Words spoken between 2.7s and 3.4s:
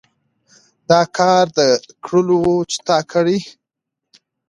چې تا کړى.